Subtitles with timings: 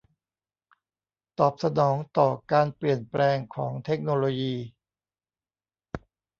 [1.39, 4.55] ตอบสนองต่อการเปลี่ยนแปลงของเทคโนโลยี